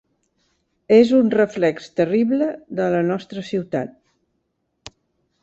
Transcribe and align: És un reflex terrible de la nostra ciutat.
És 0.95 1.11
un 1.17 1.29
reflex 1.35 1.89
terrible 1.99 2.47
de 2.81 2.89
la 2.95 3.03
nostra 3.11 3.45
ciutat. 3.53 4.93